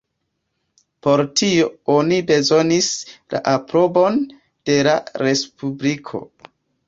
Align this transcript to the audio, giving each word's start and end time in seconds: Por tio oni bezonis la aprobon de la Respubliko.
Por 1.07 1.21
tio 1.41 1.67
oni 1.95 2.17
bezonis 2.31 2.87
la 3.35 3.41
aprobon 3.53 4.17
de 4.71 4.79
la 4.89 4.95
Respubliko. 5.25 6.23